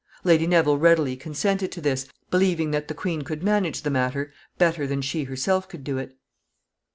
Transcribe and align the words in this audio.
Lady 0.23 0.47
Neville 0.47 0.79
readily 0.79 1.15
consented 1.15 1.71
to 1.73 1.79
this, 1.79 2.07
believing 2.31 2.71
that 2.71 2.87
the 2.87 2.95
queen 2.95 3.21
could 3.21 3.43
manage 3.43 3.83
the 3.83 3.91
matter 3.91 4.33
better 4.57 4.87
than 4.87 5.03
she 5.03 5.25
herself 5.25 5.69
could 5.69 5.83
do 5.83 5.99
it. 5.99 6.07
[Sidenote: 6.09 6.15
Somerset. 6.17 6.87